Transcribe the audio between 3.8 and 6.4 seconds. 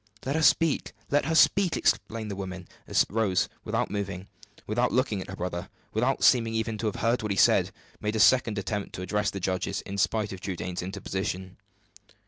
moving, without looking at her brother, without